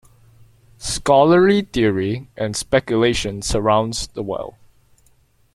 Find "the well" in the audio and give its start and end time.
4.07-4.57